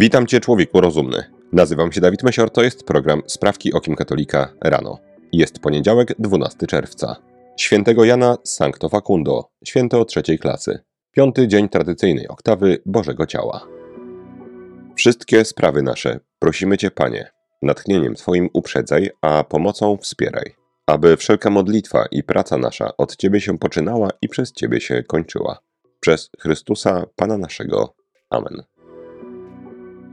Witam 0.00 0.26
Cię, 0.26 0.40
człowieku 0.40 0.80
rozumny. 0.80 1.24
Nazywam 1.52 1.92
się 1.92 2.00
Dawid 2.00 2.22
Mesior, 2.22 2.50
to 2.50 2.62
jest 2.62 2.84
program 2.84 3.22
Sprawki 3.26 3.72
Okiem 3.72 3.96
Katolika 3.96 4.52
rano. 4.60 4.98
Jest 5.32 5.58
poniedziałek, 5.58 6.14
12 6.18 6.66
czerwca. 6.66 7.16
Świętego 7.56 8.04
Jana 8.04 8.36
Sancto 8.44 8.88
Facundo, 8.88 9.50
święto 9.64 10.04
trzeciej 10.04 10.38
klasy. 10.38 10.78
Piąty 11.12 11.48
dzień 11.48 11.68
tradycyjnej 11.68 12.28
oktawy 12.28 12.78
Bożego 12.86 13.26
Ciała. 13.26 13.66
Wszystkie 14.96 15.44
sprawy 15.44 15.82
nasze 15.82 16.20
prosimy 16.38 16.78
Cię, 16.78 16.90
Panie, 16.90 17.30
natchnieniem 17.62 18.14
Twoim 18.14 18.48
uprzedzaj, 18.52 19.10
a 19.22 19.44
pomocą 19.44 19.96
wspieraj, 19.96 20.54
aby 20.86 21.16
wszelka 21.16 21.50
modlitwa 21.50 22.04
i 22.10 22.22
praca 22.22 22.58
nasza 22.58 22.96
od 22.96 23.16
Ciebie 23.16 23.40
się 23.40 23.58
poczynała 23.58 24.08
i 24.22 24.28
przez 24.28 24.52
Ciebie 24.52 24.80
się 24.80 25.02
kończyła. 25.02 25.58
Przez 26.00 26.30
Chrystusa, 26.40 27.06
Pana 27.16 27.38
naszego. 27.38 27.94
Amen. 28.30 28.77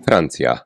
Francja. 0.10 0.60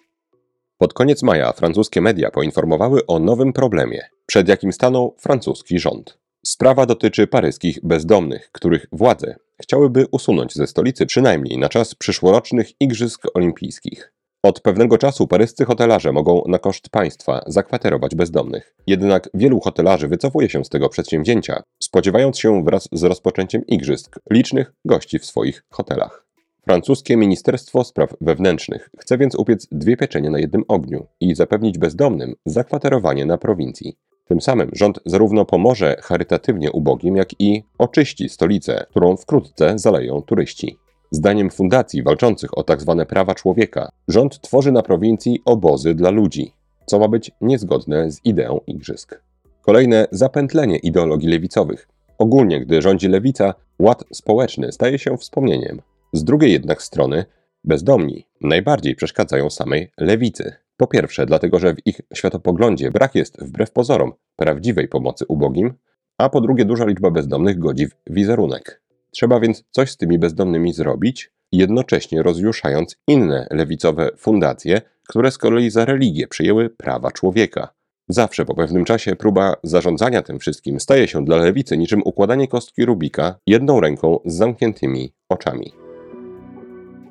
Pod 0.77 0.93
koniec 0.93 1.23
maja 1.23 1.53
francuskie 1.53 2.01
media 2.01 2.31
poinformowały 2.31 3.05
o 3.05 3.19
nowym 3.19 3.53
problemie, 3.53 4.01
przed 4.25 4.47
jakim 4.47 4.73
stanął 4.73 5.15
francuski 5.19 5.79
rząd. 5.79 6.17
Sprawa 6.45 6.85
dotyczy 6.85 7.27
paryskich 7.27 7.79
bezdomnych, 7.83 8.49
których 8.51 8.85
władze 8.91 9.35
chciałyby 9.61 10.05
usunąć 10.11 10.53
ze 10.53 10.67
stolicy 10.67 11.05
przynajmniej 11.05 11.57
na 11.57 11.69
czas 11.69 11.95
przyszłorocznych 11.95 12.81
Igrzysk 12.81 13.23
Olimpijskich. 13.33 14.13
Od 14.43 14.61
pewnego 14.61 14.97
czasu 14.97 15.27
paryscy 15.27 15.65
hotelarze 15.65 16.11
mogą 16.11 16.43
na 16.47 16.59
koszt 16.59 16.89
państwa 16.89 17.41
zakwaterować 17.47 18.15
bezdomnych. 18.15 18.75
Jednak 18.87 19.29
wielu 19.33 19.59
hotelarzy 19.59 20.07
wycofuje 20.07 20.49
się 20.49 20.65
z 20.65 20.69
tego 20.69 20.89
przedsięwzięcia, 20.89 21.63
spodziewając 21.83 22.39
się 22.39 22.63
wraz 22.63 22.89
z 22.91 23.03
rozpoczęciem 23.03 23.67
igrzysk 23.67 24.19
licznych 24.31 24.73
gości 24.85 25.19
w 25.19 25.25
swoich 25.25 25.63
hotelach. 25.71 26.28
Francuskie 26.69 27.17
Ministerstwo 27.17 27.83
Spraw 27.83 28.13
Wewnętrznych 28.21 28.89
chce 28.99 29.17
więc 29.17 29.35
upiec 29.35 29.67
dwie 29.71 29.97
pieczenie 29.97 30.29
na 30.29 30.39
jednym 30.39 30.63
ogniu 30.67 31.07
i 31.19 31.35
zapewnić 31.35 31.77
bezdomnym 31.77 32.35
zakwaterowanie 32.45 33.25
na 33.25 33.37
prowincji. 33.37 33.97
Tym 34.25 34.41
samym 34.41 34.69
rząd 34.73 34.99
zarówno 35.05 35.45
pomoże 35.45 35.95
charytatywnie 36.01 36.71
ubogim, 36.71 37.15
jak 37.15 37.29
i 37.39 37.63
oczyści 37.77 38.29
stolicę, 38.29 38.85
którą 38.89 39.17
wkrótce 39.17 39.79
zaleją 39.79 40.21
turyści. 40.21 40.77
Zdaniem 41.11 41.49
fundacji 41.49 42.03
walczących 42.03 42.57
o 42.57 42.63
tzw. 42.63 42.95
Tak 42.97 43.07
prawa 43.07 43.35
człowieka, 43.35 43.89
rząd 44.07 44.41
tworzy 44.41 44.71
na 44.71 44.81
prowincji 44.81 45.41
obozy 45.45 45.95
dla 45.95 46.09
ludzi, 46.09 46.53
co 46.85 46.99
ma 46.99 47.07
być 47.07 47.31
niezgodne 47.41 48.11
z 48.11 48.25
ideą 48.25 48.59
igrzysk. 48.67 49.21
Kolejne 49.61 50.07
zapętlenie 50.11 50.77
ideologii 50.77 51.29
lewicowych. 51.29 51.87
Ogólnie, 52.17 52.59
gdy 52.59 52.81
rządzi 52.81 53.07
lewica, 53.07 53.53
ład 53.79 54.03
społeczny 54.11 54.71
staje 54.71 54.99
się 54.99 55.17
wspomnieniem. 55.17 55.81
Z 56.13 56.23
drugiej 56.23 56.51
jednak 56.51 56.81
strony, 56.81 57.25
bezdomni 57.63 58.27
najbardziej 58.41 58.95
przeszkadzają 58.95 59.49
samej 59.49 59.91
lewicy. 59.97 60.53
Po 60.77 60.87
pierwsze, 60.87 61.25
dlatego 61.25 61.59
że 61.59 61.73
w 61.73 61.87
ich 61.87 62.01
światopoglądzie 62.13 62.91
brak 62.91 63.15
jest, 63.15 63.43
wbrew 63.43 63.71
pozorom, 63.71 64.13
prawdziwej 64.35 64.87
pomocy 64.87 65.25
ubogim, 65.27 65.73
a 66.17 66.29
po 66.29 66.41
drugie, 66.41 66.65
duża 66.65 66.85
liczba 66.85 67.11
bezdomnych 67.11 67.59
godzi 67.59 67.87
w 67.87 67.95
wizerunek. 68.09 68.81
Trzeba 69.11 69.39
więc 69.39 69.63
coś 69.71 69.91
z 69.91 69.97
tymi 69.97 70.19
bezdomnymi 70.19 70.73
zrobić, 70.73 71.31
jednocześnie 71.51 72.23
rozjuszając 72.23 72.97
inne 73.07 73.47
lewicowe 73.51 74.09
fundacje, 74.17 74.81
które 75.07 75.31
z 75.31 75.37
kolei 75.37 75.69
za 75.69 75.85
religię 75.85 76.27
przyjęły 76.27 76.69
prawa 76.69 77.11
człowieka. 77.11 77.73
Zawsze 78.07 78.45
po 78.45 78.55
pewnym 78.55 78.85
czasie 78.85 79.15
próba 79.15 79.55
zarządzania 79.63 80.21
tym 80.21 80.39
wszystkim 80.39 80.79
staje 80.79 81.07
się 81.07 81.25
dla 81.25 81.37
lewicy 81.37 81.77
niczym 81.77 82.01
układanie 82.05 82.47
kostki 82.47 82.85
Rubika 82.85 83.35
jedną 83.47 83.79
ręką 83.79 84.19
z 84.25 84.33
zamkniętymi 84.33 85.13
oczami. 85.29 85.88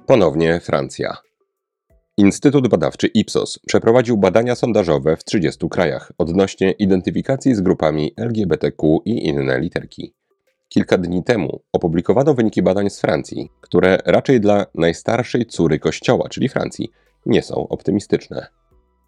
Ponownie 0.08 0.60
Francja. 0.60 1.16
Instytut 2.16 2.68
Badawczy 2.68 3.06
Ipsos 3.06 3.58
przeprowadził 3.66 4.16
badania 4.16 4.54
sondażowe 4.54 5.16
w 5.16 5.24
30 5.24 5.68
krajach 5.68 6.12
odnośnie 6.18 6.70
identyfikacji 6.70 7.54
z 7.54 7.60
grupami 7.60 8.12
LGBTQ 8.16 8.98
i 9.04 9.26
inne 9.26 9.60
literki. 9.60 10.14
Kilka 10.68 10.98
dni 10.98 11.24
temu 11.24 11.60
opublikowano 11.72 12.34
wyniki 12.34 12.62
badań 12.62 12.90
z 12.90 13.00
Francji, 13.00 13.48
które 13.60 13.98
raczej 14.06 14.40
dla 14.40 14.66
najstarszej 14.74 15.46
córy 15.46 15.78
kościoła, 15.78 16.28
czyli 16.28 16.48
Francji, 16.48 16.88
nie 17.26 17.42
są 17.42 17.68
optymistyczne. 17.68 18.46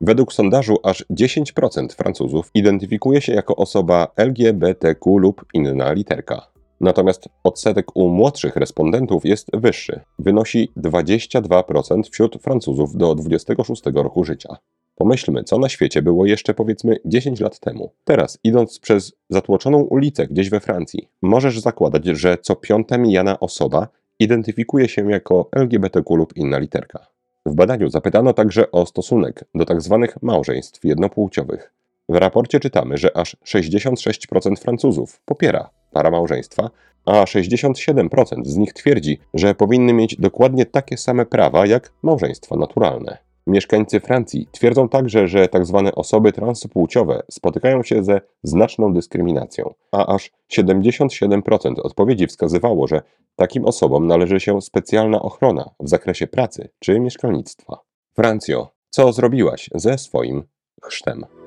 Według 0.01 0.33
sondażu 0.33 0.77
aż 0.83 1.05
10% 1.11 1.93
Francuzów 1.97 2.51
identyfikuje 2.55 3.21
się 3.21 3.33
jako 3.33 3.57
osoba 3.57 4.09
LGBTQ 4.17 5.19
lub 5.19 5.45
inna 5.55 5.93
literka. 5.93 6.50
Natomiast 6.81 7.29
odsetek 7.45 7.97
u 7.97 8.09
młodszych 8.09 8.57
respondentów 8.57 9.25
jest 9.25 9.51
wyższy. 9.53 10.01
Wynosi 10.19 10.73
22% 10.77 12.03
wśród 12.11 12.43
Francuzów 12.43 12.97
do 12.97 13.15
26 13.15 13.83
roku 13.95 14.25
życia. 14.25 14.57
Pomyślmy, 14.97 15.45
co 15.45 15.59
na 15.59 15.69
świecie 15.69 16.03
było 16.03 16.27
jeszcze 16.27 16.55
powiedzmy 16.55 16.97
10 17.05 17.41
lat 17.41 17.61
temu. 17.61 17.93
Teraz, 18.05 18.39
idąc 18.45 18.79
przez 18.79 19.13
zatłoczoną 19.31 19.81
ulicę 19.81 20.27
gdzieś 20.27 20.51
we 20.51 20.61
Francji, 20.61 21.09
możesz 21.23 21.61
zakładać, 21.61 22.07
że 22.07 22.39
co 22.43 22.57
piąta 22.57 22.99
mijana 22.99 23.41
osoba 23.41 23.89
identyfikuje 24.19 24.89
się 24.89 25.11
jako 25.11 25.49
LGBTQ 25.53 26.17
lub 26.17 26.37
inna 26.37 26.59
literka. 26.59 27.07
W 27.47 27.55
badaniu 27.55 27.91
zapytano 27.91 28.33
także 28.33 28.71
o 28.71 28.87
stosunek 28.87 29.45
do 29.55 29.65
tzw. 29.65 30.07
Tak 30.07 30.23
małżeństw 30.23 30.85
jednopłciowych. 30.85 31.73
W 32.11 32.15
raporcie 32.15 32.61
czytamy, 32.61 32.99
że 32.99 33.17
aż 33.17 33.37
66% 33.47 34.57
Francuzów 34.57 35.21
popiera 35.25 35.71
para 35.93 36.11
małżeństwa, 36.11 36.71
a 37.05 37.25
67% 37.25 38.45
z 38.45 38.57
nich 38.57 38.73
twierdzi, 38.73 39.19
że 39.35 39.55
powinny 39.55 39.93
mieć 39.93 40.17
dokładnie 40.17 40.67
takie 40.67 40.97
same 40.97 41.27
prawa 41.27 41.67
jak 41.67 41.93
małżeństwa 42.03 42.57
naturalne. 42.57 43.19
Mieszkańcy 43.47 44.01
Francji 44.01 44.49
twierdzą 44.53 44.89
także, 44.89 45.29
że 45.29 45.49
tzw. 45.49 45.83
Tak 45.85 45.99
osoby 45.99 46.33
transpłciowe 46.33 47.23
spotykają 47.31 47.83
się 47.83 48.03
ze 48.03 48.21
znaczną 48.43 48.95
dyskryminacją, 48.95 49.75
a 49.93 50.15
aż 50.15 50.31
77% 50.53 51.75
odpowiedzi 51.83 52.27
wskazywało, 52.27 52.87
że 52.87 53.03
takim 53.37 53.65
osobom 53.65 54.07
należy 54.07 54.41
się 54.41 54.61
specjalna 54.61 55.23
ochrona 55.23 55.71
w 55.81 55.89
zakresie 55.89 56.27
pracy 56.27 56.69
czy 56.79 57.01
mieszkalnictwa. 57.01 57.81
Francjo, 58.13 58.69
co 58.91 59.13
zrobiłaś 59.13 59.71
ze 59.75 59.99
swoim 59.99 60.43
chrztem? 60.83 61.40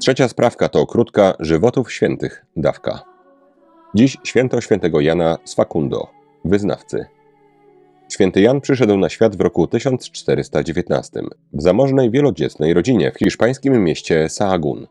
Trzecia 0.00 0.28
sprawka 0.28 0.68
to 0.68 0.86
krótka 0.86 1.34
żywotów 1.40 1.92
świętych 1.92 2.46
dawka. 2.56 3.04
Dziś 3.94 4.16
święto 4.24 4.60
świętego 4.60 5.00
Jana 5.00 5.38
z 5.44 5.54
Facundo, 5.54 6.08
wyznawcy. 6.44 7.06
Święty 8.12 8.40
Jan 8.40 8.60
przyszedł 8.60 8.96
na 8.96 9.08
świat 9.08 9.36
w 9.36 9.40
roku 9.40 9.66
1419 9.66 11.20
w 11.52 11.62
zamożnej 11.62 12.10
wielodzietnej 12.10 12.74
rodzinie 12.74 13.12
w 13.12 13.18
hiszpańskim 13.18 13.84
mieście 13.84 14.28
Sahagún. 14.28 14.86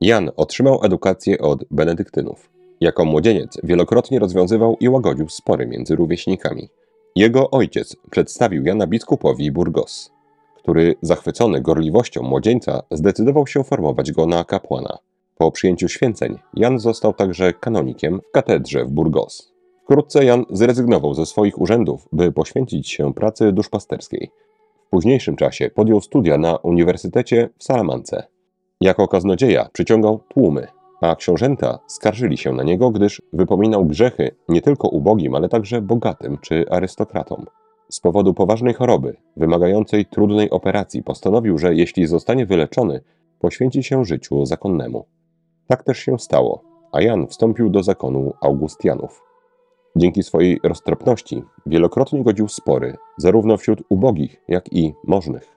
Jan 0.00 0.30
otrzymał 0.36 0.84
edukację 0.84 1.38
od 1.38 1.64
benedyktynów. 1.70 2.50
Jako 2.80 3.04
młodzieniec 3.04 3.58
wielokrotnie 3.64 4.18
rozwiązywał 4.18 4.76
i 4.80 4.88
łagodził 4.88 5.28
spory 5.28 5.66
między 5.66 5.96
rówieśnikami. 5.96 6.68
Jego 7.16 7.50
ojciec 7.50 7.96
przedstawił 8.10 8.64
Jana 8.64 8.86
biskupowi 8.86 9.52
Burgos, 9.52 10.15
który 10.66 10.94
zachwycony 11.02 11.60
gorliwością 11.60 12.22
młodzieńca 12.22 12.82
zdecydował 12.90 13.46
się 13.46 13.64
formować 13.64 14.12
go 14.12 14.26
na 14.26 14.44
kapłana. 14.44 14.98
Po 15.38 15.50
przyjęciu 15.50 15.88
święceń 15.88 16.38
Jan 16.54 16.78
został 16.78 17.12
także 17.12 17.52
kanonikiem 17.52 18.20
w 18.28 18.30
katedrze 18.30 18.84
w 18.84 18.90
Burgos. 18.90 19.52
Wkrótce 19.84 20.24
Jan 20.24 20.44
zrezygnował 20.50 21.14
ze 21.14 21.26
swoich 21.26 21.60
urzędów, 21.60 22.08
by 22.12 22.32
poświęcić 22.32 22.90
się 22.90 23.14
pracy 23.14 23.52
duszpasterskiej. 23.52 24.30
W 24.86 24.90
późniejszym 24.90 25.36
czasie 25.36 25.70
podjął 25.70 26.00
studia 26.00 26.38
na 26.38 26.56
Uniwersytecie 26.56 27.48
w 27.58 27.64
Salamance. 27.64 28.26
Jako 28.80 29.08
kaznodzieja 29.08 29.68
przyciągał 29.72 30.20
tłumy, 30.28 30.66
a 31.00 31.16
książęta 31.16 31.78
skarżyli 31.86 32.36
się 32.36 32.52
na 32.52 32.62
niego, 32.62 32.90
gdyż 32.90 33.22
wypominał 33.32 33.84
grzechy 33.84 34.30
nie 34.48 34.62
tylko 34.62 34.88
ubogim, 34.88 35.34
ale 35.34 35.48
także 35.48 35.82
bogatym 35.82 36.38
czy 36.38 36.64
arystokratom. 36.70 37.46
Z 37.90 38.00
powodu 38.00 38.34
poważnej 38.34 38.74
choroby, 38.74 39.16
wymagającej 39.36 40.06
trudnej 40.06 40.50
operacji, 40.50 41.02
postanowił, 41.02 41.58
że 41.58 41.74
jeśli 41.74 42.06
zostanie 42.06 42.46
wyleczony, 42.46 43.00
poświęci 43.38 43.82
się 43.82 44.04
życiu 44.04 44.46
zakonnemu. 44.46 45.06
Tak 45.66 45.82
też 45.82 45.98
się 45.98 46.18
stało, 46.18 46.62
a 46.92 47.00
Jan 47.00 47.26
wstąpił 47.26 47.70
do 47.70 47.82
zakonu 47.82 48.32
Augustianów. 48.40 49.22
Dzięki 49.96 50.22
swojej 50.22 50.60
roztropności 50.64 51.42
wielokrotnie 51.66 52.22
godził 52.22 52.48
spory, 52.48 52.96
zarówno 53.16 53.56
wśród 53.56 53.82
ubogich, 53.88 54.42
jak 54.48 54.72
i 54.72 54.94
możnych. 55.04 55.56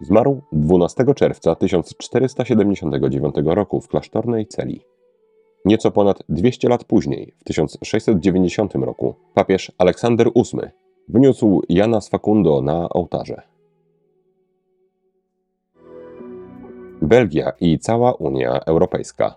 Zmarł 0.00 0.42
12 0.52 1.04
czerwca 1.16 1.54
1479 1.54 3.34
roku 3.44 3.80
w 3.80 3.88
klasztornej 3.88 4.46
celi. 4.46 4.80
Nieco 5.64 5.90
ponad 5.90 6.22
200 6.28 6.68
lat 6.68 6.84
później, 6.84 7.34
w 7.38 7.44
1690 7.44 8.74
roku, 8.74 9.14
papież 9.34 9.72
Aleksander 9.78 10.30
VIII 10.36 10.81
wyniósł 11.08 11.62
Jana 11.68 12.00
z 12.00 12.08
Facundo 12.08 12.62
na 12.62 12.88
ołtarze. 12.88 13.42
Belgia 17.02 17.52
i 17.60 17.78
cała 17.78 18.12
Unia 18.12 18.60
Europejska. 18.66 19.34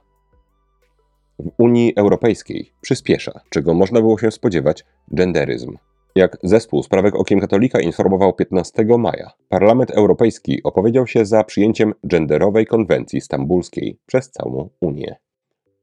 W 1.40 1.52
Unii 1.58 1.94
Europejskiej 1.96 2.72
przyspiesza, 2.82 3.40
czego 3.50 3.74
można 3.74 4.02
było 4.02 4.18
się 4.18 4.32
spodziewać, 4.32 4.86
genderyzm. 5.08 5.78
Jak 6.16 6.38
zespół 6.44 6.84
sprawek 6.84 7.16
Okiem 7.16 7.40
Katolika 7.40 7.80
informował 7.80 8.34
15 8.34 8.86
maja, 8.98 9.32
Parlament 9.50 9.92
Europejski 9.92 10.64
opowiedział 10.64 11.08
się 11.08 11.26
za 11.26 11.44
przyjęciem 11.44 11.94
genderowej 12.04 12.66
konwencji 12.66 13.22
stambulskiej 13.22 14.00
przez 14.06 14.32
całą 14.32 14.70
Unię. 14.82 15.16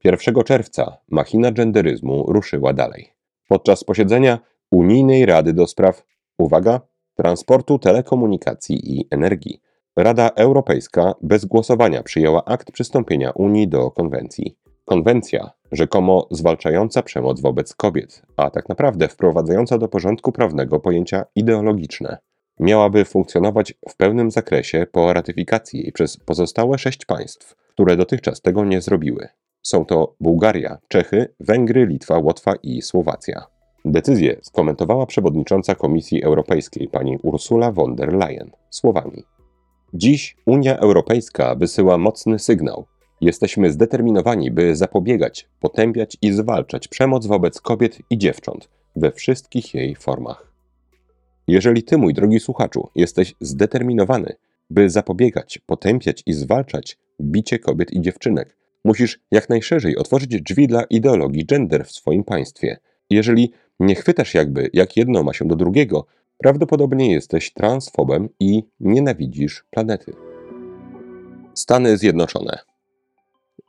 1 0.05 0.34
czerwca 0.44 0.99
machina 1.11 1.52
genderyzmu 1.52 2.25
ruszyła 2.29 2.73
dalej. 2.73 3.12
Podczas 3.49 3.84
posiedzenia 3.84 4.38
Unijnej 4.72 5.26
Rady 5.26 5.52
do 5.52 5.66
spraw, 5.66 6.04
uwaga, 6.38 6.80
transportu, 7.14 7.78
telekomunikacji 7.78 8.98
i 8.98 9.06
energii, 9.10 9.60
Rada 9.96 10.28
Europejska 10.28 11.14
bez 11.22 11.44
głosowania 11.44 12.02
przyjęła 12.02 12.44
akt 12.44 12.70
przystąpienia 12.70 13.30
Unii 13.30 13.69
do 13.69 13.90
konwencji. 13.90 14.56
Konwencja, 14.84 15.50
rzekomo 15.72 16.28
zwalczająca 16.30 17.02
przemoc 17.02 17.40
wobec 17.40 17.74
kobiet, 17.74 18.22
a 18.36 18.50
tak 18.50 18.69
naprawdę 18.69 19.08
wprowadzająca 19.08 19.78
do 19.78 19.88
porządku 19.88 20.32
prawnego 20.32 20.80
pojęcia 20.80 21.24
ideologiczne, 21.34 22.19
miałaby 22.60 23.04
funkcjonować 23.04 23.74
w 23.88 23.96
pełnym 23.96 24.30
zakresie 24.30 24.86
po 24.92 25.12
ratyfikacji 25.12 25.80
jej 25.80 25.92
przez 25.92 26.16
pozostałe 26.16 26.78
sześć 26.78 27.04
państw, 27.04 27.56
które 27.69 27.96
dotychczas 27.96 28.40
tego 28.40 28.64
nie 28.64 28.80
zrobiły. 28.80 29.28
Są 29.62 29.84
to 29.84 30.14
Bułgaria, 30.20 30.78
Czechy, 30.88 31.34
Węgry, 31.40 31.86
Litwa, 31.86 32.19
Łotwa 32.19 32.54
i 32.62 32.82
Słowacja. 32.82 33.46
Decyzję 33.84 34.37
skomentowała 34.43 35.06
przewodnicząca 35.06 35.75
Komisji 35.75 36.23
Europejskiej 36.23 36.88
pani 36.88 37.19
Ursula 37.23 37.73
von 37.73 37.96
der 37.96 38.12
Leyen 38.12 38.50
słowami: 38.70 39.23
Dziś 39.94 40.37
Unia 40.46 40.79
Europejska 40.79 41.55
wysyła 41.55 41.99
mocny 41.99 42.38
sygnał. 42.38 42.87
Jesteśmy 43.20 43.73
zdeterminowani, 43.73 44.50
by 44.50 44.76
zapobiegać, 44.76 45.49
potępiać 45.61 46.17
i 46.23 46.32
zwalczać 46.32 46.88
przemoc 46.88 47.26
wobec 47.26 47.61
kobiet 47.61 47.99
i 48.11 48.19
dziewcząt 48.19 48.69
we 48.96 49.12
wszystkich 49.12 49.75
jej 49.75 49.96
formach. 49.96 50.52
Jeżeli 51.49 51.82
ty, 51.82 51.99
mój 51.99 52.14
drogi 52.14 52.40
słuchaczu, 52.40 52.88
jesteś 52.94 53.34
zdeterminowany, 53.40 54.34
by 54.70 54.90
zapobiegać, 54.90 55.58
potępiać 55.67 56.23
i 56.26 56.32
zwalczać 56.32 56.99
bicie 57.20 57.58
kobiet 57.58 57.93
i 57.93 58.00
dziewczynek, 58.00 58.56
musisz 58.84 59.20
jak 59.31 59.49
najszerzej 59.49 59.96
otworzyć 59.96 60.43
drzwi 60.43 60.67
dla 60.67 60.84
ideologii 60.84 61.46
gender 61.46 61.84
w 61.84 61.93
swoim 61.93 62.25
państwie. 62.25 62.76
Jeżeli 63.12 63.53
nie 63.81 63.94
chwytasz 63.94 64.35
jakby, 64.35 64.70
jak 64.73 64.97
jedno 64.97 65.23
ma 65.23 65.32
się 65.32 65.44
do 65.44 65.56
drugiego, 65.56 66.06
prawdopodobnie 66.38 67.12
jesteś 67.12 67.53
transfobem 67.53 68.29
i 68.41 68.62
nienawidzisz 68.81 69.64
planety. 69.70 70.12
Stany 71.55 71.97
Zjednoczone. 71.99 72.59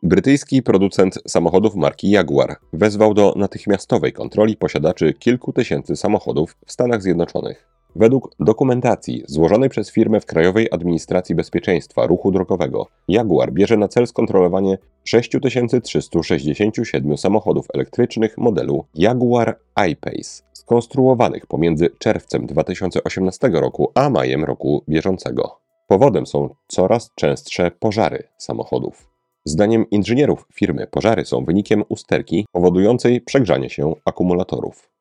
Brytyjski 0.03 0.63
producent 0.63 1.19
samochodów 1.27 1.75
marki 1.75 2.09
Jaguar 2.09 2.55
wezwał 2.73 3.13
do 3.13 3.33
natychmiastowej 3.37 4.13
kontroli 4.13 4.57
posiadaczy 4.57 5.13
kilku 5.13 5.53
tysięcy 5.53 5.95
samochodów 5.95 6.57
w 6.65 6.71
Stanach 6.71 7.01
Zjednoczonych. 7.01 7.67
Według 7.95 8.35
dokumentacji 8.39 9.23
złożonej 9.27 9.69
przez 9.69 9.91
firmę 9.91 10.19
w 10.19 10.25
Krajowej 10.25 10.67
Administracji 10.71 11.35
Bezpieczeństwa 11.35 12.07
Ruchu 12.07 12.31
Drogowego, 12.31 12.87
Jaguar 13.07 13.53
bierze 13.53 13.77
na 13.77 13.87
cel 13.87 14.07
skontrolowanie 14.07 14.77
6367 15.03 17.17
samochodów 17.17 17.67
elektrycznych 17.73 18.37
modelu 18.37 18.85
Jaguar 18.95 19.59
I-Pace, 19.89 20.43
skonstruowanych 20.53 21.47
pomiędzy 21.47 21.89
czerwcem 21.99 22.47
2018 22.47 23.49
roku 23.53 23.91
a 23.95 24.09
majem 24.09 24.43
roku 24.43 24.83
bieżącego. 24.89 25.59
Powodem 25.87 26.27
są 26.27 26.49
coraz 26.67 27.11
częstsze 27.15 27.71
pożary 27.71 28.23
samochodów. 28.37 29.13
Zdaniem 29.45 29.89
inżynierów 29.89 30.47
firmy 30.53 30.87
pożary 30.87 31.25
są 31.25 31.45
wynikiem 31.45 31.83
usterki 31.89 32.45
powodującej 32.51 33.21
przegrzanie 33.21 33.69
się 33.69 33.95
akumulatorów. 34.05 34.93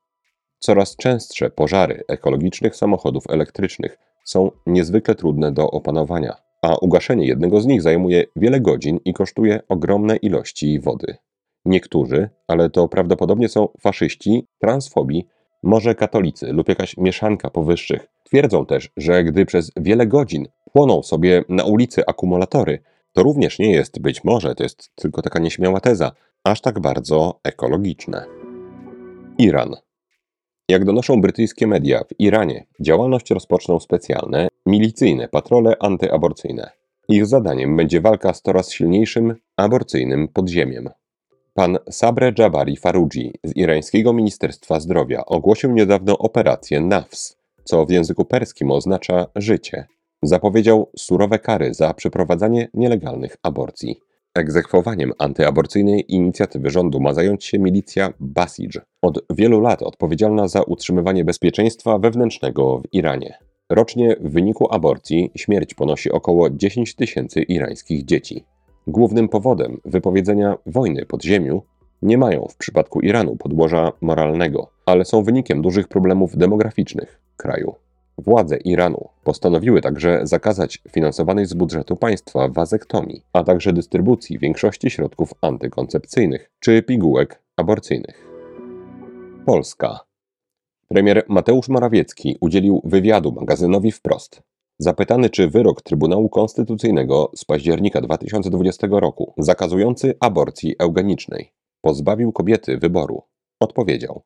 Coraz 0.65 0.97
częstsze 0.97 1.51
pożary 1.51 2.05
ekologicznych 2.09 2.77
samochodów 2.77 3.25
elektrycznych 3.29 3.99
są 4.25 4.51
niezwykle 4.67 5.15
trudne 5.15 5.53
do 5.53 5.71
opanowania, 5.71 6.37
a 6.63 6.77
ugaszenie 6.77 7.27
jednego 7.27 7.61
z 7.61 7.67
nich 7.67 7.83
zajmuje 7.83 8.25
wiele 8.37 8.61
godzin 8.61 8.99
i 9.05 9.13
kosztuje 9.13 9.61
ogromne 9.69 10.17
ilości 10.17 10.81
wody. 10.81 11.17
Niektórzy, 11.65 12.29
ale 12.49 12.71
to 12.71 12.89
prawdopodobnie 12.89 13.49
są 13.49 13.69
faszyści, 13.81 14.47
transfobi, 14.59 15.27
może 15.63 15.95
katolicy 15.95 16.53
lub 16.53 16.69
jakaś 16.69 16.97
mieszanka 16.97 17.51
powyższych, 17.51 18.09
twierdzą 18.25 18.67
też, 18.67 18.91
że 18.97 19.25
gdy 19.25 19.47
przez 19.47 19.71
wiele 19.77 20.07
godzin 20.07 20.47
płoną 20.73 21.03
sobie 21.03 21.45
na 21.49 21.65
ulicy 21.65 22.07
akumulatory, 22.07 22.83
to 23.13 23.23
również 23.23 23.59
nie 23.59 23.73
jest 23.73 24.01
być 24.01 24.25
może, 24.25 24.55
to 24.55 24.63
jest 24.63 24.91
tylko 24.95 25.23
taka 25.23 25.39
nieśmiała 25.39 25.81
teza, 25.81 26.13
aż 26.45 26.61
tak 26.61 26.81
bardzo 26.81 27.41
ekologiczne. 27.45 28.27
Iran. 29.39 29.77
Jak 30.73 30.85
donoszą 30.85 31.21
brytyjskie 31.21 31.67
media, 31.67 32.05
w 32.05 32.21
Iranie 32.21 32.67
działalność 32.81 33.31
rozpoczną 33.31 33.81
specjalne, 33.81 34.49
milicyjne 34.67 35.29
patrole 35.29 35.77
antyaborcyjne. 35.81 36.71
Ich 37.09 37.27
zadaniem 37.27 37.77
będzie 37.77 38.01
walka 38.01 38.35
z 38.35 38.43
coraz 38.43 38.73
silniejszym 38.73 39.35
aborcyjnym 39.57 40.29
podziemiem. 40.29 40.91
Pan 41.55 41.79
Sabre 41.91 42.33
Jabari 42.39 42.77
Faruji 42.77 43.33
z 43.45 43.57
irańskiego 43.57 44.13
Ministerstwa 44.13 44.81
Zdrowia 44.81 45.25
ogłosił 45.27 45.73
niedawno 45.73 46.19
operację 46.19 46.81
NAFS, 46.81 47.37
co 47.65 47.87
w 47.87 47.91
języku 47.91 48.25
perskim 48.25 48.71
oznacza 48.71 49.27
życie. 49.37 49.87
Zapowiedział 50.23 50.91
surowe 50.97 51.39
kary 51.39 51.75
za 51.75 51.95
przeprowadzanie 51.95 52.69
nielegalnych 52.75 53.37
aborcji. 53.43 53.97
Egzekwowaniem 54.35 55.13
antyaborcyjnej 55.19 56.05
inicjatywy 56.15 56.71
rządu 56.71 57.01
ma 57.01 57.15
zająć 57.15 57.45
się 57.45 57.59
milicja 57.59 58.13
Basij, 58.21 58.69
od 59.03 59.25
wielu 59.31 59.61
lat 59.61 59.83
odpowiedzialna 59.83 60.49
za 60.49 60.63
utrzymywanie 60.63 61.25
bezpieczeństwa 61.25 61.99
wewnętrznego 61.99 62.79
w 62.79 62.83
Iranie. 62.93 63.39
Rocznie 63.71 64.17
w 64.21 64.33
wyniku 64.33 64.75
aborcji 64.75 65.31
śmierć 65.37 65.75
ponosi 65.75 66.11
około 66.11 66.51
10 66.51 66.95
tysięcy 66.95 67.43
irańskich 67.43 68.05
dzieci. 68.05 68.45
Głównym 68.87 69.29
powodem 69.29 69.81
wypowiedzenia 69.85 70.59
wojny 70.67 71.07
podziemiu 71.07 71.63
nie 72.03 72.19
mają 72.19 72.47
w 72.51 72.57
przypadku 72.57 73.01
Iranu 73.01 73.37
podłoża 73.37 73.93
moralnego, 74.01 74.71
ale 74.87 75.05
są 75.05 75.23
wynikiem 75.23 75.63
dużych 75.63 75.89
problemów 75.89 76.37
demograficznych 76.37 77.21
kraju. 77.37 77.75
Władze 78.19 78.57
Iranu 78.57 79.09
postanowiły 79.25 79.81
także 79.81 80.21
zakazać 80.23 80.83
finansowanej 80.91 81.47
z 81.47 81.55
budżetu 81.55 81.97
państwa 81.97 82.49
wazektomii, 82.49 83.23
a 83.33 83.45
także 83.45 83.73
dystrybucji 83.73 84.39
większości 84.39 84.91
środków 84.91 85.35
antykoncepcyjnych 85.41 86.51
czy 86.61 86.83
pigułek 86.83 87.43
aborcyjnych. 87.57 88.29
Polska. 89.47 90.01
Premier 90.89 91.25
Mateusz 91.29 91.69
Morawiecki 91.69 92.37
udzielił 92.41 92.83
wywiadu 92.85 93.33
magazynowi 93.33 93.93
Wprost. 93.93 94.43
Zapytany, 94.79 95.31
czy 95.31 95.49
wyrok 95.49 95.83
Trybunału 95.83 96.29
Konstytucyjnego 96.29 97.31
z 97.37 97.45
października 97.45 98.01
2020 98.01 98.87
roku 98.91 99.35
zakazujący 99.39 100.15
aborcji 100.21 100.75
eugenicznej 100.79 101.53
pozbawił 101.81 102.33
kobiety 102.33 102.79
wyboru, 102.79 103.23
odpowiedział: 103.61 104.23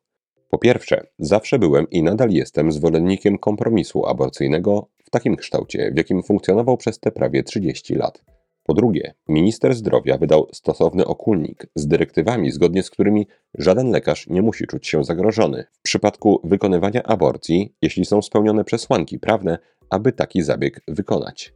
po 0.49 0.57
pierwsze, 0.57 1.07
zawsze 1.19 1.59
byłem 1.59 1.89
i 1.89 2.03
nadal 2.03 2.29
jestem 2.29 2.71
zwolennikiem 2.71 3.37
kompromisu 3.37 4.05
aborcyjnego 4.05 4.87
w 5.05 5.09
takim 5.09 5.35
kształcie, 5.35 5.91
w 5.93 5.97
jakim 5.97 6.23
funkcjonował 6.23 6.77
przez 6.77 6.99
te 6.99 7.11
prawie 7.11 7.43
30 7.43 7.95
lat. 7.95 8.23
Po 8.63 8.73
drugie, 8.73 9.13
minister 9.27 9.75
zdrowia 9.75 10.17
wydał 10.17 10.47
stosowny 10.53 11.05
okulnik 11.05 11.67
z 11.75 11.87
dyrektywami, 11.87 12.51
zgodnie 12.51 12.83
z 12.83 12.89
którymi 12.89 13.27
żaden 13.53 13.91
lekarz 13.91 14.27
nie 14.27 14.41
musi 14.41 14.67
czuć 14.67 14.87
się 14.87 15.03
zagrożony 15.03 15.65
w 15.71 15.81
przypadku 15.81 16.41
wykonywania 16.43 17.03
aborcji, 17.03 17.75
jeśli 17.81 18.05
są 18.05 18.21
spełnione 18.21 18.63
przesłanki 18.63 19.19
prawne, 19.19 19.57
aby 19.89 20.11
taki 20.11 20.41
zabieg 20.41 20.81
wykonać. 20.87 21.53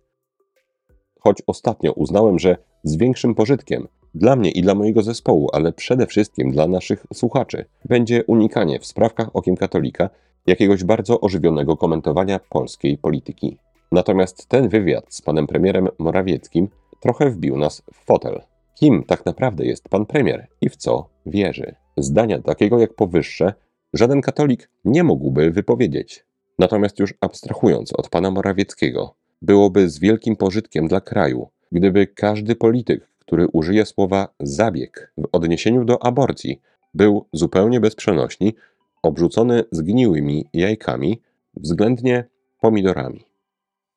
Choć 1.19 1.37
ostatnio 1.47 1.91
uznałem, 1.91 2.39
że 2.39 2.57
z 2.83 2.97
większym 2.97 3.35
pożytkiem 3.35 3.87
dla 4.15 4.35
mnie 4.35 4.51
i 4.51 4.61
dla 4.61 4.75
mojego 4.75 5.01
zespołu, 5.01 5.49
ale 5.53 5.73
przede 5.73 6.07
wszystkim 6.07 6.51
dla 6.51 6.67
naszych 6.67 7.05
słuchaczy, 7.13 7.65
będzie 7.85 8.23
unikanie 8.23 8.79
w 8.79 8.85
sprawkach 8.85 9.29
okiem 9.33 9.57
katolika 9.57 10.09
jakiegoś 10.47 10.83
bardzo 10.83 11.21
ożywionego 11.21 11.77
komentowania 11.77 12.39
polskiej 12.39 12.97
polityki. 12.97 13.57
Natomiast 13.91 14.47
ten 14.47 14.69
wywiad 14.69 15.05
z 15.13 15.21
panem 15.21 15.47
premierem 15.47 15.87
Morawieckim 15.99 16.67
trochę 16.99 17.29
wbił 17.29 17.57
nas 17.57 17.83
w 17.93 18.05
fotel. 18.05 18.41
Kim 18.79 19.03
tak 19.03 19.25
naprawdę 19.25 19.65
jest 19.65 19.89
pan 19.89 20.05
premier 20.05 20.47
i 20.61 20.69
w 20.69 20.75
co 20.75 21.09
wierzy? 21.25 21.75
Zdania 21.97 22.41
takiego 22.41 22.79
jak 22.79 22.93
powyższe 22.93 23.53
żaden 23.93 24.21
katolik 24.21 24.69
nie 24.85 25.03
mógłby 25.03 25.51
wypowiedzieć. 25.51 26.25
Natomiast 26.59 26.99
już 26.99 27.13
abstrahując 27.21 27.93
od 27.93 28.09
pana 28.09 28.31
Morawieckiego, 28.31 29.15
byłoby 29.41 29.89
z 29.89 29.99
wielkim 29.99 30.35
pożytkiem 30.35 30.87
dla 30.87 31.01
kraju, 31.01 31.49
gdyby 31.71 32.07
każdy 32.07 32.55
polityk, 32.55 33.10
który 33.31 33.47
użyje 33.47 33.85
słowa 33.85 34.27
zabieg 34.39 35.13
w 35.17 35.27
odniesieniu 35.31 35.85
do 35.85 36.03
aborcji, 36.03 36.61
był 36.93 37.25
zupełnie 37.33 37.79
bezprzenośni, 37.79 38.55
obrzucony 39.03 39.63
zgniłymi 39.71 40.45
jajkami, 40.53 41.21
względnie 41.53 42.25
pomidorami. 42.61 43.25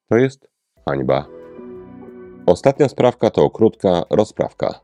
To 0.09 0.17
jest 0.17 0.49
hańba. 0.85 1.27
Ostatnia 2.47 2.89
sprawka 2.89 3.31
to 3.31 3.51
krótka 3.51 4.03
rozprawka. 4.11 4.81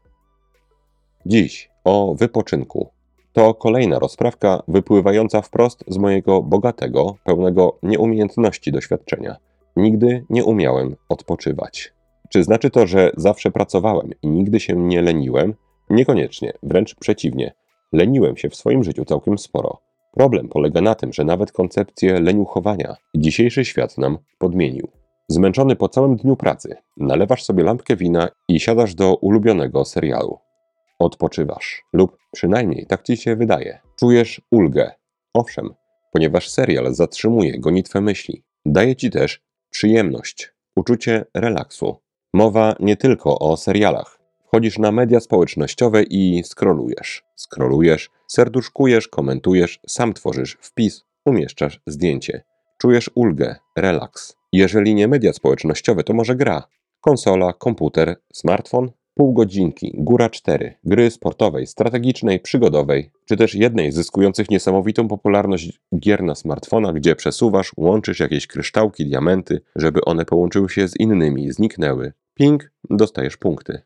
Dziś 1.26 1.70
o 1.84 2.14
wypoczynku. 2.14 2.88
To 3.32 3.54
kolejna 3.54 3.98
rozprawka 3.98 4.62
wypływająca 4.68 5.42
wprost 5.42 5.84
z 5.88 5.98
mojego 5.98 6.42
bogatego, 6.42 7.16
pełnego 7.24 7.78
nieumiejętności 7.82 8.72
doświadczenia. 8.72 9.36
Nigdy 9.76 10.24
nie 10.30 10.44
umiałem 10.44 10.96
odpoczywać. 11.08 11.99
Czy 12.32 12.44
znaczy 12.44 12.70
to, 12.70 12.86
że 12.86 13.10
zawsze 13.16 13.50
pracowałem 13.50 14.10
i 14.22 14.28
nigdy 14.28 14.60
się 14.60 14.76
nie 14.76 15.02
leniłem? 15.02 15.54
Niekoniecznie, 15.90 16.52
wręcz 16.62 16.94
przeciwnie. 16.94 17.52
Leniłem 17.92 18.36
się 18.36 18.48
w 18.48 18.56
swoim 18.56 18.84
życiu 18.84 19.04
całkiem 19.04 19.38
sporo. 19.38 19.80
Problem 20.12 20.48
polega 20.48 20.80
na 20.80 20.94
tym, 20.94 21.12
że 21.12 21.24
nawet 21.24 21.52
koncepcję 21.52 22.20
leniuchowania 22.20 22.96
dzisiejszy 23.16 23.64
świat 23.64 23.98
nam 23.98 24.18
podmienił. 24.38 24.88
Zmęczony 25.28 25.76
po 25.76 25.88
całym 25.88 26.16
dniu 26.16 26.36
pracy, 26.36 26.76
nalewasz 26.96 27.44
sobie 27.44 27.64
lampkę 27.64 27.96
wina 27.96 28.28
i 28.48 28.60
siadasz 28.60 28.94
do 28.94 29.14
ulubionego 29.14 29.84
serialu. 29.84 30.38
Odpoczywasz, 30.98 31.82
lub 31.92 32.16
przynajmniej 32.32 32.86
tak 32.86 33.02
ci 33.02 33.16
się 33.16 33.36
wydaje. 33.36 33.80
Czujesz 33.98 34.40
ulgę. 34.50 34.90
Owszem, 35.34 35.74
ponieważ 36.12 36.48
serial 36.50 36.94
zatrzymuje 36.94 37.60
gonitwę 37.60 38.00
myśli. 38.00 38.42
Daje 38.66 38.96
ci 38.96 39.10
też 39.10 39.42
przyjemność, 39.70 40.52
uczucie 40.76 41.24
relaksu. 41.34 41.96
Mowa 42.34 42.76
nie 42.80 42.96
tylko 42.96 43.38
o 43.38 43.56
serialach. 43.56 44.18
Wchodzisz 44.46 44.78
na 44.78 44.92
media 44.92 45.20
społecznościowe 45.20 46.02
i 46.02 46.42
scrollujesz. 46.44 47.24
Scrollujesz, 47.36 48.10
serduszkujesz, 48.26 49.08
komentujesz, 49.08 49.80
sam 49.86 50.12
tworzysz 50.12 50.58
wpis, 50.60 51.04
umieszczasz 51.24 51.80
zdjęcie. 51.86 52.42
Czujesz 52.78 53.10
ulgę, 53.14 53.56
relaks. 53.76 54.36
Jeżeli 54.52 54.94
nie 54.94 55.08
media 55.08 55.32
społecznościowe, 55.32 56.04
to 56.04 56.14
może 56.14 56.36
gra. 56.36 56.62
Konsola, 57.00 57.52
komputer, 57.52 58.16
smartfon, 58.32 58.90
pół 59.14 59.32
godzinki, 59.32 59.92
góra 59.94 60.30
cztery, 60.30 60.74
gry 60.84 61.10
sportowej, 61.10 61.66
strategicznej, 61.66 62.40
przygodowej, 62.40 63.10
czy 63.24 63.36
też 63.36 63.54
jednej 63.54 63.92
zyskujących 63.92 64.50
niesamowitą 64.50 65.08
popularność 65.08 65.80
gier 65.98 66.22
na 66.22 66.34
smartfona, 66.34 66.92
gdzie 66.92 67.16
przesuwasz, 67.16 67.72
łączysz 67.76 68.20
jakieś 68.20 68.46
kryształki, 68.46 69.06
diamenty, 69.06 69.60
żeby 69.76 70.00
one 70.04 70.24
połączyły 70.24 70.70
się 70.70 70.88
z 70.88 71.00
innymi, 71.00 71.52
zniknęły. 71.52 72.12
Ping, 72.40 72.70
dostajesz 72.90 73.36
punkty. 73.36 73.82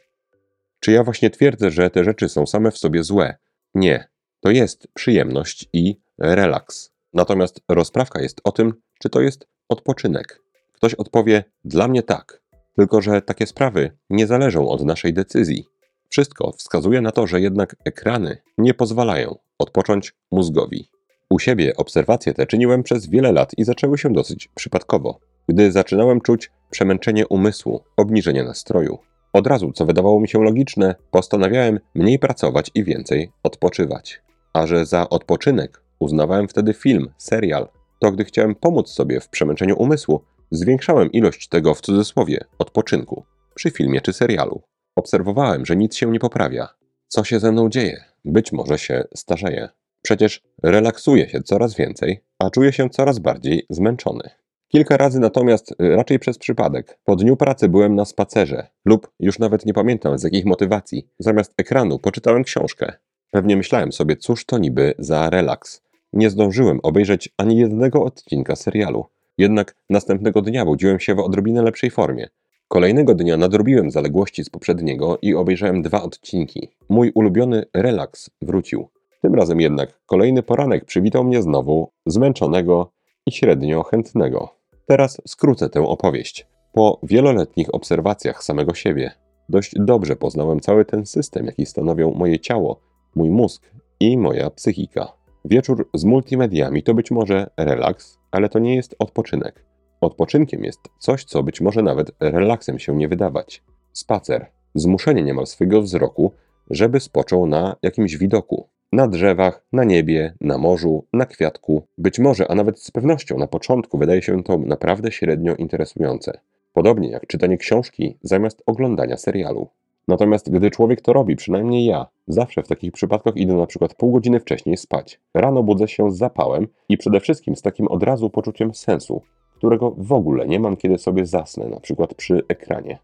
Czy 0.81 0.93
ja 0.93 1.05
właśnie 1.05 1.31
twierdzę, 1.31 1.71
że 1.71 1.91
te 1.91 2.05
rzeczy 2.05 2.29
są 2.29 2.47
same 2.47 2.71
w 2.71 2.79
sobie 2.79 3.03
złe? 3.03 3.37
Nie. 3.75 4.09
To 4.41 4.51
jest 4.51 4.89
przyjemność 4.95 5.69
i 5.73 6.01
relaks. 6.19 6.93
Natomiast 7.15 7.61
rozprawka 7.69 8.23
jest 8.23 8.41
o 8.45 8.53
tym, 8.53 8.73
czy 9.01 9.11
to 9.11 9.21
jest 9.21 9.47
odpoczynek. 9.69 10.43
Ktoś 10.73 10.95
odpowie: 10.95 11.45
Dla 11.65 11.89
mnie 11.89 12.03
tak. 12.03 12.43
Tylko, 12.77 13.03
że 13.03 13.23
takie 13.23 13.47
sprawy 13.47 13.91
nie 14.11 14.27
zależą 14.27 14.69
od 14.69 14.85
naszej 14.85 15.13
decyzji. 15.15 15.65
Wszystko 16.09 16.53
wskazuje 16.53 17.01
na 17.01 17.13
to, 17.13 17.27
że 17.27 17.41
jednak 17.41 17.77
ekrany 17.85 18.39
nie 18.59 18.75
pozwalają 18.75 19.39
odpocząć 19.59 20.15
mózgowi. 20.31 20.89
U 21.31 21.39
siebie 21.39 21.77
obserwacje 21.77 22.35
te 22.35 22.47
czyniłem 22.47 22.83
przez 22.83 23.07
wiele 23.07 23.33
lat 23.33 23.53
i 23.57 23.65
zaczęły 23.65 23.99
się 23.99 24.13
dosyć 24.13 24.49
przypadkowo, 24.49 25.21
gdy 25.49 25.73
zaczynałem 25.73 26.21
czuć 26.21 26.51
przemęczenie 26.75 27.29
umysłu, 27.29 27.81
obniżenie 27.97 28.45
nastroju. 28.45 28.99
Od 29.33 29.47
razu, 29.47 29.73
co 29.73 29.87
wydawało 29.87 30.21
mi 30.21 30.29
się 30.29 30.45
logiczne, 30.45 30.95
postanawiałem 31.11 31.81
mniej 31.95 32.19
pracować 32.19 32.71
i 32.75 32.85
więcej 32.85 33.31
odpoczywać. 33.43 34.23
A 34.53 34.67
że 34.67 34.87
za 34.87 35.09
odpoczynek 35.09 35.83
uznawałem 35.99 36.49
wtedy 36.49 36.75
film, 36.75 37.11
serial, 37.19 37.69
to 38.01 38.13
gdy 38.13 38.25
chciałem 38.25 38.55
pomóc 38.55 38.89
sobie 38.89 39.21
w 39.21 39.29
przemęczeniu 39.29 39.77
umysłu, 39.79 40.21
Zwiększałem 40.51 41.13
ilość 41.13 41.49
tego 41.49 41.75
w 41.75 41.81
cudzysłowie 41.81 42.45
odpoczynku 42.59 43.25
przy 43.55 43.71
filmie 43.71 44.01
czy 44.01 44.13
serialu. 44.13 44.63
Obserwowałem, 44.97 45.67
że 45.67 45.77
nic 45.77 45.97
się 45.97 46.11
nie 46.11 46.19
poprawia. 46.19 46.69
Co 47.09 47.25
się 47.25 47.41
ze 47.41 47.53
mną 47.53 47.69
dzieje? 47.69 48.05
Być 48.25 48.53
może 48.53 48.79
się 48.79 49.05
starzeję. 49.15 49.69
Przecież 50.03 50.41
relaksuję 50.63 51.29
się 51.29 51.43
coraz 51.43 51.75
więcej, 51.75 52.21
a 52.39 52.51
czuję 52.51 52.73
się 52.73 52.91
coraz 52.91 53.19
bardziej 53.19 53.67
zmęczony. 53.71 54.31
Kilka 54.75 54.97
razy 54.97 55.21
natomiast, 55.21 55.73
y, 55.73 55.97
raczej 55.97 56.19
przez 56.19 56.39
przypadek, 56.39 56.99
po 57.05 57.17
dniu 57.17 57.37
pracy 57.37 57.69
byłem 57.69 57.95
na 57.95 58.05
spacerze 58.05 58.67
lub 58.85 59.11
już 59.21 59.39
nawet 59.39 59.67
nie 59.67 59.73
pamiętam 59.73 60.19
z 60.19 60.23
jakich 60.23 60.45
motywacji. 60.45 61.09
Zamiast 61.19 61.55
ekranu 61.57 61.99
poczytałem 61.99 62.45
książkę. 62.45 62.93
Pewnie 63.31 63.57
myślałem 63.57 63.93
sobie, 63.93 64.17
cóż 64.17 64.45
to 64.45 64.59
niby 64.59 64.95
za 64.99 65.31
relaks. 65.31 65.83
Nie 66.13 66.31
zdążyłem 66.31 66.81
obejrzeć 66.83 67.29
ani 67.39 67.57
jednego 67.57 68.05
odcinka 68.05 68.57
serialu. 68.57 69.05
Jednak 69.39 69.77
następnego 69.91 70.43
dnia 70.43 70.65
budziłem 70.65 71.01
się 71.01 71.15
w 71.15 71.19
odrobinę 71.19 71.63
lepszej 71.63 71.91
formie. 71.91 72.29
Kolejnego 72.69 73.15
dnia 73.15 73.37
nadrobiłem 73.37 73.91
zaległości 73.91 74.45
z 74.45 74.51
poprzedniego 74.51 75.19
i 75.23 75.35
obejrzałem 75.35 75.83
dwa 75.83 76.03
odcinki. 76.03 76.69
Mój 76.89 77.13
ulubiony 77.15 77.65
relaks 77.75 78.31
wrócił. 78.43 78.89
Tym 79.23 79.35
razem 79.35 79.61
jednak 79.61 80.01
kolejny 80.07 80.43
poranek 80.43 80.85
przywitał 80.85 81.25
mnie 81.25 81.43
znowu, 81.43 81.91
zmęczonego 82.07 82.93
i 83.27 83.33
średnio 83.33 83.83
chętnego. 83.83 84.64
Teraz 84.87 85.23
skrócę 85.27 85.69
tę 85.69 85.81
opowieść. 85.81 86.47
Po 86.73 87.01
wieloletnich 87.03 87.75
obserwacjach 87.75 88.45
samego 88.45 88.75
siebie 88.75 89.11
dość 89.49 89.73
dobrze 89.77 90.17
poznałem 90.17 90.61
cały 90.61 90.85
ten 90.85 91.07
system, 91.07 91.47
jaki 91.47 91.67
stanowią 91.67 92.11
moje 92.11 92.41
ciało, 92.41 92.81
mój 93.15 93.31
mózg 93.31 93.71
i 94.01 94.19
moja 94.19 94.51
psychika. 94.51 95.13
Wieczór 95.45 95.89
z 95.95 96.05
multimediami 96.05 96.83
to 96.83 96.95
być 96.95 97.11
może 97.11 97.51
relaks, 97.57 98.19
ale 98.31 98.49
to 98.49 98.59
nie 98.59 98.77
jest 98.77 98.95
odpoczynek. 98.99 99.65
Odpoczynkiem 100.01 100.65
jest 100.65 100.81
coś, 100.99 101.25
co 101.25 101.43
być 101.43 101.61
może 101.61 101.83
nawet 101.83 102.11
relaksem 102.21 102.79
się 102.79 102.97
nie 102.97 103.09
wydawać. 103.09 103.63
Spacer, 103.93 104.47
zmuszenie 104.75 105.23
niemal 105.23 105.47
swego 105.47 105.83
wzroku, 105.83 106.33
żeby 106.71 107.01
spoczął 107.01 107.47
na 107.47 107.77
jakimś 107.83 108.17
widoku. 108.17 108.69
Na 108.95 109.09
drzewach, 109.09 109.65
na 109.73 109.85
niebie, 109.85 110.35
na 110.41 110.59
morzu, 110.59 111.05
na 111.13 111.27
kwiatku. 111.27 111.83
Być 111.99 112.19
może, 112.19 112.51
a 112.51 112.55
nawet 112.55 112.81
z 112.81 112.91
pewnością 112.91 113.39
na 113.39 113.47
początku 113.47 113.99
wydaje 113.99 114.23
się 114.23 114.43
to 114.43 114.59
naprawdę 114.59 115.13
średnio 115.13 115.55
interesujące. 115.55 116.41
Podobnie 116.73 117.11
jak 117.11 117.27
czytanie 117.27 117.59
książki 117.59 118.19
zamiast 118.23 118.63
oglądania 118.67 119.17
serialu. 119.17 119.69
Natomiast 120.09 120.51
gdy 120.51 120.71
człowiek 120.71 121.01
to 121.01 121.13
robi, 121.13 121.37
przynajmniej 121.37 121.85
ja, 121.85 122.07
zawsze 122.29 122.63
w 122.63 122.69
takich 122.69 122.93
przypadkach 122.93 123.37
idę 123.37 123.55
na 123.55 123.67
przykład 123.67 123.95
pół 123.95 124.13
godziny 124.13 124.41
wcześniej 124.41 124.77
spać. 124.77 125.21
Rano 125.35 125.63
budzę 125.63 125.89
się 125.89 126.11
z 126.11 126.17
zapałem 126.17 126.69
i 126.89 126.99
przede 126.99 127.21
wszystkim 127.21 127.57
z 127.57 127.63
takim 127.63 127.89
od 127.89 128.03
razu 128.03 128.31
poczuciem 128.31 128.75
sensu, 128.75 129.23
którego 129.57 129.95
w 129.99 130.13
ogóle 130.13 130.47
nie 130.47 130.61
mam, 130.61 130.77
kiedy 130.77 130.99
sobie 130.99 131.27
zasnę, 131.27 131.69
na 131.69 131.81
przykład 131.81 132.15
przy 132.15 132.43
ekranie. 132.49 132.99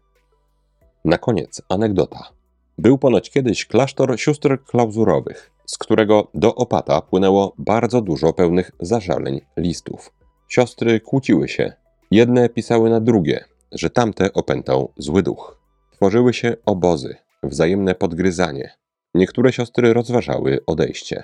Na 1.05 1.17
koniec 1.17 1.61
anegdota. 1.69 2.29
Był 2.77 2.97
ponoć 2.97 3.29
kiedyś 3.29 3.65
klasztor 3.65 4.19
sióstr 4.19 4.63
klauzurowych, 4.63 5.51
z 5.71 5.77
którego 5.77 6.27
do 6.33 6.55
opata 6.55 7.01
płynęło 7.01 7.53
bardzo 7.57 8.01
dużo 8.01 8.33
pełnych 8.33 8.71
zażaleń 8.79 9.41
listów. 9.57 10.13
Siostry 10.47 10.99
kłóciły 10.99 11.47
się. 11.47 11.73
Jedne 12.11 12.49
pisały 12.49 12.89
na 12.89 12.99
drugie, 12.99 13.45
że 13.71 13.89
tamte 13.89 14.33
opętał 14.33 14.91
zły 14.97 15.23
duch. 15.23 15.57
Tworzyły 15.91 16.33
się 16.33 16.55
obozy, 16.65 17.15
wzajemne 17.43 17.95
podgryzanie. 17.95 18.71
Niektóre 19.15 19.53
siostry 19.53 19.93
rozważały 19.93 20.59
odejście. 20.67 21.23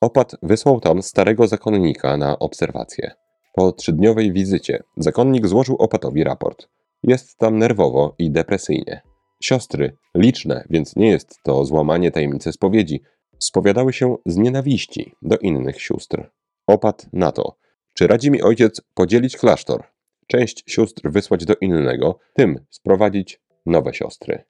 Opat 0.00 0.36
wysłał 0.42 0.80
tam 0.80 1.02
starego 1.02 1.46
zakonnika 1.46 2.16
na 2.16 2.38
obserwację. 2.38 3.14
Po 3.54 3.72
trzydniowej 3.72 4.32
wizycie 4.32 4.82
zakonnik 4.96 5.46
złożył 5.46 5.76
opatowi 5.76 6.24
raport. 6.24 6.68
Jest 7.02 7.38
tam 7.38 7.58
nerwowo 7.58 8.14
i 8.18 8.30
depresyjnie. 8.30 9.02
Siostry, 9.42 9.96
liczne, 10.14 10.64
więc 10.70 10.96
nie 10.96 11.10
jest 11.10 11.38
to 11.42 11.64
złamanie 11.64 12.10
tajemnicy 12.10 12.52
spowiedzi, 12.52 13.02
spowiadały 13.38 13.92
się 13.92 14.16
z 14.26 14.36
nienawiści 14.36 15.14
do 15.22 15.36
innych 15.36 15.82
sióstr. 15.82 16.30
Opat 16.66 17.06
na 17.12 17.32
to, 17.32 17.56
czy 17.94 18.06
radzi 18.06 18.30
mi 18.30 18.42
ojciec 18.42 18.80
podzielić 18.94 19.36
klasztor, 19.36 19.84
część 20.26 20.64
sióstr 20.66 21.10
wysłać 21.10 21.44
do 21.44 21.54
innego, 21.54 22.18
tym 22.34 22.66
sprowadzić 22.70 23.40
nowe 23.66 23.94
siostry. 23.94 24.44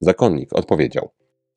Zakonnik 0.00 0.52
odpowiedział: 0.52 1.10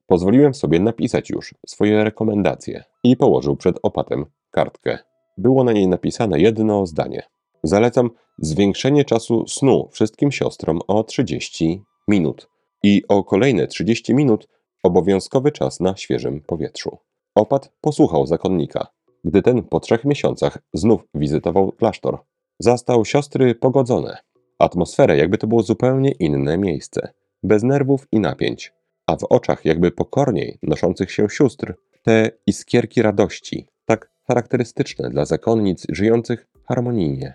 Pozwoliłem 0.08 0.54
sobie 0.54 0.80
napisać 0.80 1.30
już 1.30 1.56
swoje 1.68 2.04
rekomendacje 2.04 2.84
i 3.04 3.18
położył 3.18 3.56
przed 3.56 3.80
opatem 3.84 4.26
kartkę. 4.52 4.98
Było 5.38 5.64
na 5.64 5.74
niej 5.74 5.88
napisane 5.88 6.40
jedno 6.40 6.86
zdanie. 6.86 7.24
Zalecam 7.64 8.10
zwiększenie 8.38 9.06
czasu 9.06 9.48
snu 9.48 9.90
wszystkim 9.92 10.32
siostrom 10.32 10.80
o 10.88 11.04
30 11.04 11.84
minut 12.08 12.50
i 12.84 13.04
o 13.08 13.24
kolejne 13.24 13.68
30 13.68 14.14
minut 14.14 14.48
obowiązkowy 14.84 15.52
czas 15.52 15.80
na 15.80 15.96
świeżym 15.96 16.42
powietrzu. 16.42 16.98
Opat 17.36 17.72
posłuchał 17.82 18.28
zakonnika. 18.28 18.88
Gdy 19.24 19.42
ten 19.42 19.64
po 19.64 19.80
trzech 19.80 20.06
miesiącach 20.06 20.58
znów 20.74 21.02
wizytował 21.14 21.72
klasztor, 21.72 22.20
zastał 22.60 23.06
siostry 23.06 23.56
pogodzone 23.56 24.18
atmosferę, 24.64 25.18
jakby 25.18 25.38
to 25.38 25.48
było 25.48 25.64
zupełnie 25.64 26.12
inne 26.12 26.58
miejsce, 26.58 27.14
bez 27.44 27.64
nerwów 27.64 28.08
i 28.12 28.20
napięć, 28.20 28.74
a 29.08 29.16
w 29.16 29.24
oczach 29.24 29.66
jakby 29.66 29.92
pokorniej 29.92 30.60
noszących 30.64 31.12
się 31.12 31.30
sióstr 31.30 31.74
te 32.04 32.32
iskierki 32.48 33.02
radości, 33.02 33.68
tak 33.86 34.12
charakterystyczne 34.28 35.10
dla 35.10 35.26
zakonnic 35.26 35.86
żyjących 35.90 36.48
harmonijnie. 36.64 37.34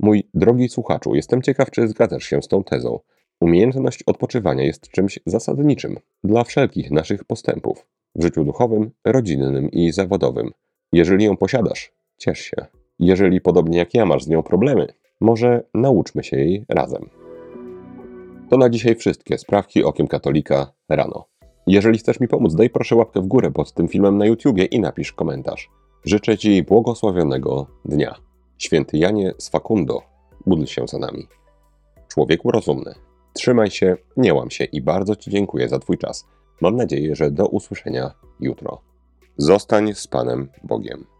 Mój 0.00 0.28
drogi 0.34 0.68
słuchaczu, 0.68 1.14
jestem 1.14 1.42
ciekaw, 1.42 1.70
czy 1.70 1.88
zgadzasz 1.88 2.24
się 2.24 2.42
z 2.42 2.48
tą 2.48 2.64
tezą. 2.64 2.98
Umiejętność 3.44 4.02
odpoczywania 4.02 4.64
jest 4.64 4.88
czymś 4.88 5.18
zasadniczym 5.26 5.96
dla 6.24 6.44
wszelkich 6.44 6.90
naszych 6.90 7.24
postępów. 7.24 7.86
w 8.14 8.22
życiu 8.22 8.44
duchowym, 8.44 8.90
rodzinnym 9.04 9.70
i 9.70 9.92
zawodowym. 9.92 10.50
Jeżeli 10.92 11.24
ją 11.24 11.36
posiadasz, 11.36 11.92
ciesz 12.18 12.38
się. 12.38 12.56
Jeżeli 12.98 13.40
podobnie 13.40 13.78
jak 13.78 13.94
ja 13.94 14.06
masz 14.06 14.24
z 14.24 14.28
nią 14.28 14.42
problemy, 14.42 14.86
może 15.20 15.64
nauczmy 15.74 16.24
się 16.24 16.36
jej 16.36 16.64
razem. 16.68 17.10
To 18.50 18.56
na 18.56 18.70
dzisiaj 18.70 18.96
wszystkie 18.96 19.38
sprawki 19.38 19.84
okiem 19.84 20.06
katolika 20.06 20.72
rano. 20.88 21.24
Jeżeli 21.66 21.98
chcesz 21.98 22.20
mi 22.20 22.28
pomóc, 22.28 22.54
daj 22.54 22.70
proszę 22.70 22.96
łapkę 22.96 23.20
w 23.20 23.26
górę 23.26 23.50
pod 23.50 23.72
tym 23.72 23.88
filmem 23.88 24.18
na 24.18 24.26
YouTubie 24.26 24.64
i 24.64 24.80
napisz 24.80 25.12
komentarz. 25.12 25.70
Życzę 26.04 26.38
Ci 26.38 26.62
błogosławionego 26.62 27.66
dnia. 27.84 28.14
Święty 28.58 28.98
Janie 28.98 29.34
z 29.38 29.48
Facundo, 29.48 30.02
módl 30.46 30.64
się 30.64 30.88
za 30.88 30.98
nami. 30.98 31.26
Człowieku 32.08 32.50
rozumny, 32.50 32.94
trzymaj 33.34 33.70
się, 33.70 33.96
nie 34.16 34.34
łam 34.34 34.50
się 34.50 34.64
i 34.64 34.82
bardzo 34.82 35.16
Ci 35.16 35.30
dziękuję 35.30 35.68
za 35.68 35.78
Twój 35.78 35.98
czas. 35.98 36.26
Mam 36.60 36.76
nadzieję, 36.76 37.16
że 37.16 37.30
do 37.30 37.46
usłyszenia 37.46 38.10
jutro. 38.40 38.80
Zostań 39.36 39.94
z 39.94 40.06
Panem 40.06 40.48
Bogiem. 40.64 41.13